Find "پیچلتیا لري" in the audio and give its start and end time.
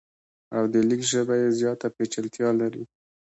1.97-2.83